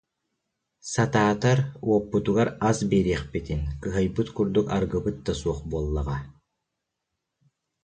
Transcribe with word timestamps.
Сатаатар, 0.93 1.59
уоппутугар 1.89 2.49
ас 2.69 2.77
биэриэхпитин, 2.89 3.61
кыһайбыт 3.81 4.27
курдук 4.35 4.67
арыгыбыт 4.75 5.17
да 5.25 5.33
суох 5.39 5.59
буоллаҕа» 5.69 6.17